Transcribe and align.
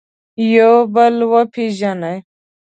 یو 0.53 0.73
بل 0.93 1.15
وپېژني. 1.31 2.15